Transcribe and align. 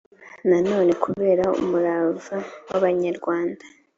na 0.49 0.57
none 0.69 0.91
kubera 1.03 1.45
umurava 1.63 2.35
w 2.69 2.71
abanyarwanda 2.77 3.63